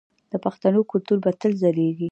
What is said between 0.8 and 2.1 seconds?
کلتور به تل ځلیږي.